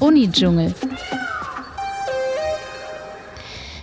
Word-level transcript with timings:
Uni-Dschungel. 0.00 0.72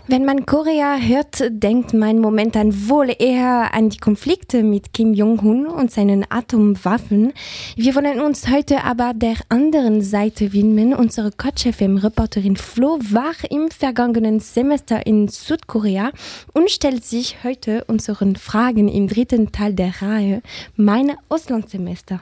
Wenn 0.09 0.23
man 0.23 0.45
Korea 0.45 0.95
hört, 0.95 1.43
denkt 1.49 1.93
man 1.93 2.19
momentan 2.19 2.87
wohl 2.87 3.13
eher 3.19 3.73
an 3.73 3.89
die 3.89 3.98
Konflikte 3.98 4.64
mit 4.64 4.93
Kim 4.93 5.14
Jong-un 5.14 5.67
und 5.67 5.91
seinen 5.91 6.25
Atomwaffen. 6.30 7.33
Wir 7.75 7.93
wollen 7.93 8.21
uns 8.21 8.48
heute 8.50 8.86
aber 8.86 9.12
der 9.14 9.36
anderen 9.50 10.02
Seite 10.02 10.54
widmen. 10.54 10.93
Unsere 10.93 11.32
Kotsch-FM-Reporterin 11.32 12.55
Flo 12.55 13.00
war 13.12 13.34
im 13.50 13.70
vergangenen 13.70 14.39
Semester 14.39 15.05
in 15.05 15.28
Südkorea 15.28 16.12
und 16.54 16.71
stellt 16.71 17.04
sich 17.04 17.44
heute 17.44 17.84
unseren 17.88 18.38
Fragen 18.38 18.88
im 18.88 19.10
dritten 19.10 19.52
Teil 19.52 19.74
der 19.74 20.02
Reihe 20.02 20.42
Mein 20.78 21.18
Auslandssemester. 21.28 22.21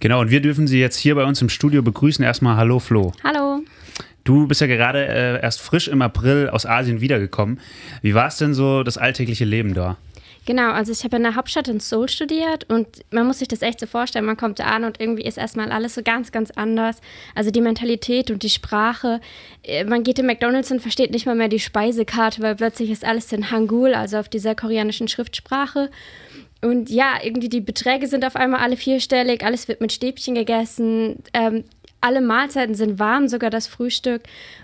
Genau, 0.00 0.20
und 0.20 0.30
wir 0.30 0.42
dürfen 0.42 0.66
Sie 0.66 0.78
jetzt 0.78 0.96
hier 0.96 1.14
bei 1.14 1.24
uns 1.24 1.40
im 1.40 1.48
Studio 1.48 1.80
begrüßen. 1.80 2.22
Erstmal 2.22 2.58
Hallo 2.58 2.78
Flo. 2.78 3.12
Hallo. 3.24 3.45
Du 4.26 4.48
bist 4.48 4.60
ja 4.60 4.66
gerade 4.66 5.06
äh, 5.06 5.40
erst 5.40 5.60
frisch 5.60 5.86
im 5.86 6.02
April 6.02 6.50
aus 6.50 6.66
Asien 6.66 7.00
wiedergekommen. 7.00 7.60
Wie 8.02 8.14
war 8.14 8.26
es 8.26 8.38
denn 8.38 8.54
so, 8.54 8.82
das 8.82 8.98
alltägliche 8.98 9.44
Leben 9.44 9.72
da? 9.72 9.98
Genau, 10.46 10.72
also 10.72 10.90
ich 10.90 11.04
habe 11.04 11.16
in 11.16 11.22
der 11.22 11.36
Hauptstadt 11.36 11.68
in 11.68 11.80
Seoul 11.80 12.08
studiert 12.08 12.70
und 12.70 12.86
man 13.10 13.26
muss 13.26 13.38
sich 13.38 13.48
das 13.48 13.62
echt 13.62 13.80
so 13.80 13.86
vorstellen, 13.86 14.24
man 14.24 14.36
kommt 14.36 14.58
da 14.58 14.64
an 14.64 14.84
und 14.84 15.00
irgendwie 15.00 15.24
ist 15.24 15.38
erstmal 15.38 15.70
alles 15.70 15.94
so 15.94 16.02
ganz, 16.02 16.30
ganz 16.32 16.50
anders. 16.52 17.00
Also 17.36 17.52
die 17.52 17.60
Mentalität 17.60 18.30
und 18.32 18.42
die 18.42 18.50
Sprache. 18.50 19.20
Äh, 19.62 19.84
man 19.84 20.02
geht 20.02 20.18
in 20.18 20.26
McDonalds 20.26 20.72
und 20.72 20.82
versteht 20.82 21.12
nicht 21.12 21.26
mal 21.26 21.36
mehr 21.36 21.48
die 21.48 21.60
Speisekarte, 21.60 22.42
weil 22.42 22.56
plötzlich 22.56 22.90
ist 22.90 23.04
alles 23.04 23.32
in 23.32 23.52
Hangul, 23.52 23.94
also 23.94 24.18
auf 24.18 24.28
dieser 24.28 24.56
koreanischen 24.56 25.06
Schriftsprache. 25.06 25.90
Und 26.62 26.90
ja, 26.90 27.14
irgendwie 27.22 27.48
die 27.48 27.60
Beträge 27.60 28.06
sind 28.06 28.24
auf 28.24 28.34
einmal 28.34 28.60
alle 28.60 28.76
vierstellig, 28.76 29.44
alles 29.44 29.68
wird 29.68 29.80
mit 29.80 29.92
Stäbchen 29.92 30.34
gegessen. 30.34 31.22
Ähm, 31.34 31.64
alle 32.06 32.20
Mahlzeiten 32.20 32.74
sind 32.74 32.98
warm, 32.98 33.28
sogar 33.28 33.50
das 33.50 33.66
Frühstück. 33.66 34.22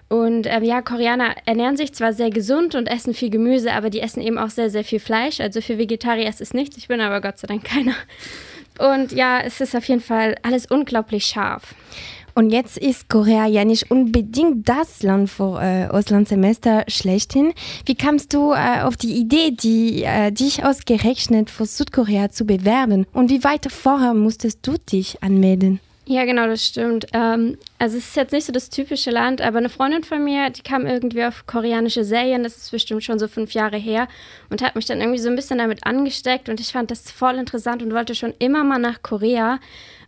Und 0.09 0.47
ähm, 0.47 0.63
ja, 0.63 0.81
Koreaner 0.81 1.35
ernähren 1.45 1.77
sich 1.77 1.93
zwar 1.93 2.13
sehr 2.13 2.31
gesund 2.31 2.75
und 2.75 2.87
essen 2.87 3.15
viel 3.15 3.31
Gemüse, 3.31 3.73
aber 3.73 3.91
die 3.91 4.01
essen 4.01 4.23
eben 4.23 4.39
auch 4.39 4.51
sehr, 4.51 4.71
sehr 4.71 4.85
viel 4.85 5.01
Fleisch. 5.01 5.41
Also 5.41 5.61
für 5.61 5.77
Vegetarier 5.77 6.29
ist 6.29 6.41
es 6.41 6.55
nichts. 6.55 6.77
Ich 6.77 6.89
bin 6.89 7.01
aber 7.01 7.21
Gott 7.21 7.39
sei 7.39 7.49
Dank 7.49 7.65
keiner. 7.65 7.95
Und 8.79 9.13
ja, 9.13 9.41
es 9.41 9.61
ist 9.61 9.75
auf 9.75 9.85
jeden 9.89 10.01
Fall 10.01 10.37
alles 10.43 10.67
unglaublich 10.67 11.27
scharf. 11.27 11.75
Und 12.35 12.51
jetzt 12.51 12.79
ist 12.79 13.09
Korea 13.09 13.47
ja 13.47 13.65
nicht 13.65 13.91
unbedingt 13.91 14.67
das 14.69 15.03
Land 15.03 15.29
für 15.29 15.61
äh, 15.61 15.89
Auslandssemester 15.89 16.85
schlechthin. 16.89 17.53
Wie 17.85 17.95
kamst 17.95 18.33
du 18.33 18.53
äh, 18.53 18.83
auf 18.83 18.97
die 18.97 19.15
Idee, 19.15 19.51
die, 19.51 20.05
äh, 20.05 20.33
dich 20.33 20.65
ausgerechnet 20.65 21.51
für 21.51 21.67
Südkorea 21.67 22.31
zu 22.31 22.47
bewerben? 22.47 23.07
Und 23.13 23.31
wie 23.31 23.45
weit 23.45 23.71
vorher 23.71 24.15
musstest 24.15 24.67
du 24.67 24.77
dich 24.79 25.23
anmelden? 25.23 25.81
Ja, 26.05 26.25
genau, 26.25 26.49
das 26.49 26.67
stimmt. 26.67 27.07
Ähm, 27.13 27.59
also 27.79 27.97
es 27.97 28.09
ist 28.09 28.17
jetzt 28.17 28.33
nicht 28.33 28.45
so 28.47 28.53
das 28.53 28.71
typische 28.71 29.13
Land, 29.13 29.41
aber 29.41 29.59
eine 29.59 29.69
Freundin 29.69 30.03
von 30.03 30.25
mir, 30.25 30.51
die 30.51 30.63
kam 30.63 30.85
irgendwie 30.85 31.25
auf 31.25 31.47
koreanische 31.47 32.03
Serien, 32.03 32.43
das 32.43 32.57
ist 32.57 32.73
bestimmt 32.73 33.05
schon 33.05 33.21
so 33.21 33.29
fünf 33.29 33.53
Jahre 33.53 33.77
her 33.77 34.09
und 34.51 34.63
hat 34.63 34.75
mich 34.75 34.87
dann 34.87 35.01
irgendwie 35.01 35.21
so 35.21 35.29
ein 35.29 35.37
bisschen 35.37 35.59
damit 35.59 35.87
angesteckt 35.87 36.49
und 36.49 36.59
ich 36.59 36.73
fand 36.73 36.91
das 36.91 37.13
voll 37.13 37.37
interessant 37.37 37.83
und 37.85 37.95
wollte 37.95 38.17
schon 38.17 38.35
immer 38.41 38.65
mal 38.65 38.79
nach 38.79 39.03
Korea. 39.03 39.61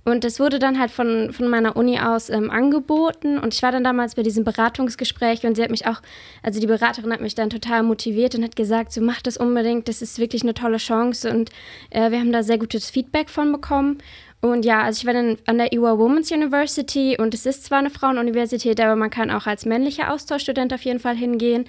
Und 0.04 0.22
das 0.22 0.38
wurde 0.38 0.58
dann 0.58 0.78
halt 0.78 0.90
von, 0.90 1.32
von 1.32 1.48
meiner 1.48 1.76
Uni 1.76 1.98
aus 1.98 2.28
ähm, 2.28 2.50
angeboten. 2.50 3.38
Und 3.38 3.54
ich 3.54 3.62
war 3.62 3.72
dann 3.72 3.84
damals 3.84 4.16
bei 4.16 4.22
diesem 4.22 4.44
Beratungsgespräch 4.44 5.46
und 5.46 5.54
sie 5.54 5.62
hat 5.62 5.70
mich 5.70 5.86
auch, 5.86 6.02
also 6.42 6.60
die 6.60 6.66
Beraterin 6.66 7.10
hat 7.10 7.22
mich 7.22 7.34
dann 7.34 7.48
total 7.48 7.82
motiviert 7.82 8.34
und 8.34 8.44
hat 8.44 8.54
gesagt, 8.54 8.92
so 8.92 9.00
mach 9.00 9.22
das 9.22 9.38
unbedingt, 9.38 9.88
das 9.88 10.02
ist 10.02 10.18
wirklich 10.18 10.42
eine 10.42 10.52
tolle 10.52 10.76
Chance. 10.76 11.30
Und 11.30 11.50
äh, 11.88 12.10
wir 12.10 12.20
haben 12.20 12.32
da 12.32 12.42
sehr 12.42 12.58
gutes 12.58 12.90
Feedback 12.90 13.30
von 13.30 13.50
bekommen. 13.50 13.98
Und 14.44 14.66
ja, 14.66 14.82
also 14.82 15.00
ich 15.00 15.06
war 15.06 15.14
dann 15.14 15.38
an 15.46 15.56
der 15.56 15.72
Iowa 15.72 15.96
Women's 15.96 16.30
University 16.30 17.16
und 17.18 17.32
es 17.32 17.46
ist 17.46 17.64
zwar 17.64 17.78
eine 17.78 17.88
Frauenuniversität, 17.88 18.78
aber 18.78 18.94
man 18.94 19.08
kann 19.08 19.30
auch 19.30 19.46
als 19.46 19.64
männlicher 19.64 20.12
Austauschstudent 20.12 20.74
auf 20.74 20.82
jeden 20.82 21.00
Fall 21.00 21.16
hingehen. 21.16 21.64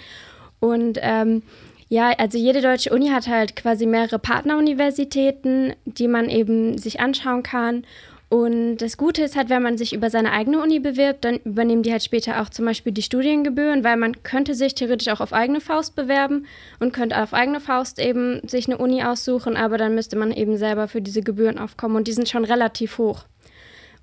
Und 0.59 0.99
ähm, 1.01 1.41
ja, 1.87 2.09
also 2.17 2.37
jede 2.37 2.59
deutsche 2.59 2.89
Uni 2.89 3.07
hat 3.11 3.29
halt 3.29 3.55
quasi 3.55 3.85
mehrere 3.85 4.19
Partneruniversitäten, 4.19 5.73
die 5.85 6.09
man 6.09 6.29
eben 6.29 6.77
sich 6.77 6.99
anschauen 6.99 7.43
kann. 7.43 7.85
Und 8.27 8.77
das 8.77 8.97
Gute 8.97 9.23
ist 9.23 9.35
halt, 9.35 9.49
wenn 9.49 9.61
man 9.61 9.77
sich 9.77 9.93
über 9.93 10.09
seine 10.09 10.31
eigene 10.31 10.59
Uni 10.59 10.79
bewirbt, 10.79 11.25
dann 11.25 11.37
übernehmen 11.37 11.83
die 11.83 11.91
halt 11.91 12.03
später 12.03 12.41
auch 12.41 12.49
zum 12.49 12.65
Beispiel 12.65 12.91
die 12.91 13.03
Studiengebühren, 13.03 13.83
weil 13.83 13.97
man 13.97 14.23
könnte 14.23 14.55
sich 14.55 14.73
theoretisch 14.73 15.09
auch 15.09 15.21
auf 15.21 15.31
eigene 15.31 15.61
Faust 15.61 15.95
bewerben 15.95 16.47
und 16.79 16.91
könnte 16.91 17.21
auf 17.21 17.33
eigene 17.33 17.59
Faust 17.59 17.99
eben 17.99 18.41
sich 18.47 18.67
eine 18.67 18.79
Uni 18.79 19.03
aussuchen, 19.03 19.55
aber 19.55 19.77
dann 19.77 19.93
müsste 19.93 20.17
man 20.17 20.31
eben 20.31 20.57
selber 20.57 20.87
für 20.87 21.01
diese 21.01 21.21
Gebühren 21.21 21.59
aufkommen 21.59 21.95
und 21.95 22.07
die 22.07 22.13
sind 22.13 22.27
schon 22.27 22.45
relativ 22.45 22.97
hoch. 22.97 23.25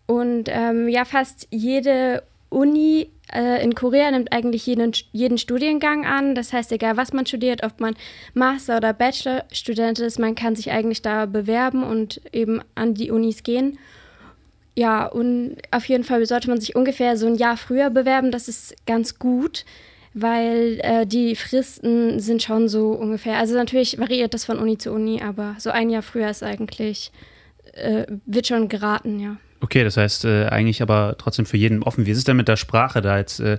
Und 0.06 0.44
ähm, 0.49 0.89
ja, 0.89 1.04
fast 1.04 1.49
jede 1.50 2.22
Uni 2.49 3.10
äh, 3.33 3.62
in 3.65 3.75
Korea 3.75 4.10
nimmt 4.10 4.33
eigentlich 4.33 4.66
jeden, 4.66 4.93
jeden 5.10 5.39
Studiengang 5.39 6.04
an. 6.04 6.34
Das 6.34 6.53
heißt, 6.53 6.71
egal 6.71 6.97
was 6.97 7.12
man 7.12 7.27
studiert, 7.27 7.65
ob 7.65 7.81
man 7.81 7.94
Master- 8.34 8.77
oder 8.77 8.93
Bachelor-Student 8.93 9.99
ist, 10.00 10.19
man 10.19 10.34
kann 10.34 10.54
sich 10.54 10.71
eigentlich 10.71 11.03
da 11.03 11.27
bewerben 11.27 11.83
und 11.83 12.21
eben 12.33 12.60
an 12.75 12.94
die 12.94 13.10
Unis 13.10 13.43
gehen. 13.43 13.78
Ja, 14.75 15.06
und 15.06 15.56
auf 15.71 15.84
jeden 15.87 16.05
Fall 16.05 16.25
sollte 16.25 16.49
man 16.49 16.60
sich 16.60 16.75
ungefähr 16.75 17.16
so 17.16 17.27
ein 17.27 17.34
Jahr 17.34 17.56
früher 17.56 17.91
bewerben. 17.91 18.31
Das 18.31 18.49
ist 18.49 18.75
ganz 18.87 19.19
gut, 19.19 19.65
weil 20.15 20.81
äh, 20.83 21.06
die 21.06 21.37
Fristen 21.37 22.21
sind 22.21 22.43
schon 22.43 22.69
so 22.69 22.93
ungefähr. 22.93 23.37
Also 23.37 23.55
natürlich 23.55 23.99
variiert 23.99 24.33
das 24.33 24.44
von 24.47 24.59
Uni 24.59 24.78
zu 24.78 24.93
Uni, 24.93 25.21
aber 25.22 25.56
so 25.59 25.71
ein 25.71 25.91
Jahr 25.91 26.03
früher 26.03 26.31
ist 26.31 26.43
eigentlich, 26.43 27.12
äh, 27.75 28.06
wird 28.25 28.47
schon 28.47 28.69
geraten, 28.69 29.21
ja. 29.21 29.37
Okay, 29.62 29.84
das 29.84 29.96
heißt 29.96 30.24
äh, 30.24 30.46
eigentlich 30.46 30.82
aber 30.82 31.14
trotzdem 31.18 31.46
für 31.46 31.56
jeden 31.56 31.84
offen. 31.84 32.04
Wie 32.04 32.10
ist 32.10 32.18
es 32.18 32.24
denn 32.24 32.36
mit 32.36 32.48
der 32.48 32.56
Sprache 32.56 33.00
da? 33.00 33.18
Jetzt 33.18 33.38
äh, 33.38 33.58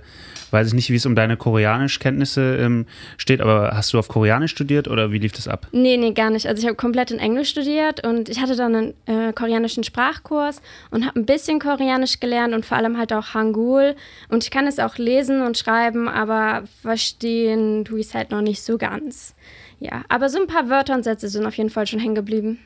weiß 0.50 0.68
ich 0.68 0.74
nicht, 0.74 0.90
wie 0.90 0.96
es 0.96 1.06
um 1.06 1.16
deine 1.16 1.38
Koreanischkenntnisse 1.38 2.58
ähm, 2.60 2.84
steht, 3.16 3.40
aber 3.40 3.70
hast 3.74 3.94
du 3.94 3.98
auf 3.98 4.08
Koreanisch 4.08 4.50
studiert 4.50 4.86
oder 4.86 5.12
wie 5.12 5.18
lief 5.18 5.32
das 5.32 5.48
ab? 5.48 5.66
Nee, 5.72 5.96
nee, 5.96 6.12
gar 6.12 6.28
nicht. 6.28 6.46
Also 6.46 6.60
ich 6.60 6.66
habe 6.66 6.76
komplett 6.76 7.10
in 7.10 7.18
Englisch 7.18 7.48
studiert 7.48 8.06
und 8.06 8.28
ich 8.28 8.38
hatte 8.38 8.54
dann 8.54 8.74
einen 8.74 8.94
äh, 9.06 9.32
koreanischen 9.32 9.82
Sprachkurs 9.82 10.60
und 10.90 11.06
habe 11.06 11.18
ein 11.18 11.24
bisschen 11.24 11.58
Koreanisch 11.58 12.20
gelernt 12.20 12.52
und 12.52 12.66
vor 12.66 12.76
allem 12.76 12.98
halt 12.98 13.14
auch 13.14 13.32
Hangul. 13.32 13.96
Und 14.28 14.44
ich 14.44 14.50
kann 14.50 14.66
es 14.66 14.78
auch 14.78 14.98
lesen 14.98 15.40
und 15.40 15.56
schreiben, 15.56 16.06
aber 16.06 16.64
verstehen 16.82 17.86
tue 17.86 18.00
ich 18.00 18.08
es 18.08 18.14
halt 18.14 18.30
noch 18.30 18.42
nicht 18.42 18.62
so 18.62 18.76
ganz. 18.76 19.34
Ja, 19.80 20.04
aber 20.10 20.28
so 20.28 20.38
ein 20.38 20.46
paar 20.48 20.68
Wörter 20.68 20.94
und 20.94 21.02
Sätze 21.02 21.28
sind 21.28 21.46
auf 21.46 21.56
jeden 21.56 21.70
Fall 21.70 21.86
schon 21.86 21.98
hängen 21.98 22.14
geblieben. 22.14 22.58